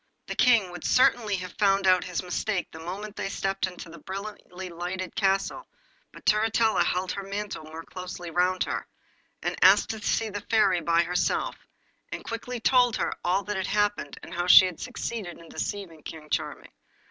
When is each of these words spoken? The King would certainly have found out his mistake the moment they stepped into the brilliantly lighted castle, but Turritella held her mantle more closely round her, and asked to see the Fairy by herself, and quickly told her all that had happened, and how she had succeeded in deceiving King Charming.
The 0.25 0.35
King 0.35 0.71
would 0.71 0.83
certainly 0.83 1.35
have 1.35 1.53
found 1.59 1.85
out 1.85 2.03
his 2.05 2.23
mistake 2.23 2.71
the 2.71 2.79
moment 2.79 3.15
they 3.15 3.29
stepped 3.29 3.67
into 3.67 3.87
the 3.87 3.99
brilliantly 3.99 4.69
lighted 4.69 5.15
castle, 5.15 5.67
but 6.11 6.25
Turritella 6.25 6.83
held 6.83 7.11
her 7.11 7.21
mantle 7.21 7.65
more 7.65 7.83
closely 7.83 8.31
round 8.31 8.63
her, 8.63 8.87
and 9.43 9.55
asked 9.63 9.91
to 9.91 10.01
see 10.01 10.29
the 10.31 10.41
Fairy 10.41 10.81
by 10.81 11.03
herself, 11.03 11.55
and 12.11 12.25
quickly 12.25 12.59
told 12.59 12.95
her 12.95 13.13
all 13.23 13.43
that 13.43 13.57
had 13.57 13.67
happened, 13.67 14.17
and 14.23 14.33
how 14.33 14.47
she 14.47 14.65
had 14.65 14.79
succeeded 14.79 15.37
in 15.37 15.49
deceiving 15.49 16.01
King 16.01 16.31
Charming. 16.31 16.71